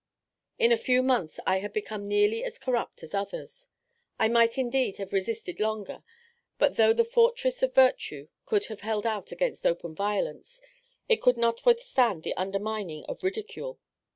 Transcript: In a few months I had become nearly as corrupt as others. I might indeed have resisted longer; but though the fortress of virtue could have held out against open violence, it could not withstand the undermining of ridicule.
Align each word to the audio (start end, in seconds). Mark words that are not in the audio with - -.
In 0.57 0.71
a 0.71 0.77
few 0.81 1.03
months 1.03 1.39
I 1.45 1.59
had 1.59 1.73
become 1.73 2.07
nearly 2.07 2.43
as 2.43 2.57
corrupt 2.57 3.03
as 3.03 3.13
others. 3.13 3.67
I 4.17 4.29
might 4.29 4.57
indeed 4.57 4.97
have 4.97 5.13
resisted 5.13 5.59
longer; 5.59 6.03
but 6.57 6.75
though 6.75 6.91
the 6.91 7.05
fortress 7.05 7.61
of 7.61 7.75
virtue 7.75 8.27
could 8.47 8.65
have 8.65 8.81
held 8.81 9.05
out 9.05 9.31
against 9.31 9.67
open 9.67 9.93
violence, 9.93 10.59
it 11.07 11.21
could 11.21 11.37
not 11.37 11.67
withstand 11.67 12.23
the 12.23 12.33
undermining 12.33 13.05
of 13.05 13.23
ridicule. 13.23 13.79